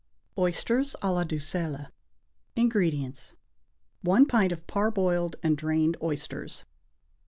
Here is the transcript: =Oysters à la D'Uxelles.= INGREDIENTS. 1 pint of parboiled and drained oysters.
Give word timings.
=Oysters 0.35 0.95
à 1.03 1.13
la 1.13 1.23
D'Uxelles.= 1.23 1.91
INGREDIENTS. 2.55 3.35
1 4.01 4.25
pint 4.25 4.51
of 4.51 4.65
parboiled 4.65 5.35
and 5.43 5.55
drained 5.55 5.95
oysters. 6.01 6.65